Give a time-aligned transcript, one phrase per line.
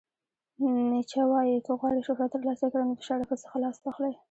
[0.91, 4.13] نیچه وایې، که غواړئ شهرت ترلاسه کړئ نو د شرافت څخه لاس واخلئ!